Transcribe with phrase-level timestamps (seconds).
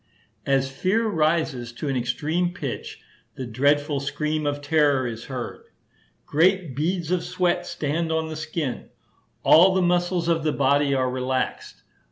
[0.47, 3.01] As fear rises to an extreme pitch,
[3.35, 5.65] the dreadful scream of terror is heard.
[6.25, 8.89] Great beads of sweat stand on the skin.
[9.43, 11.83] All the muscles of the body are relaxed.